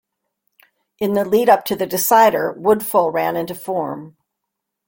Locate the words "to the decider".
1.65-2.53